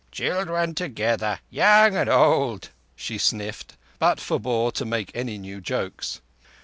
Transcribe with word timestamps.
"Children 0.11 0.73
together—young 0.73 1.95
and 1.95 2.09
old," 2.09 2.69
she 2.95 3.19
sniffed, 3.19 3.77
but 3.99 4.19
forbore 4.19 4.71
to 4.71 4.83
make 4.83 5.11
any 5.13 5.37
new 5.37 5.61
jokes. 5.61 6.21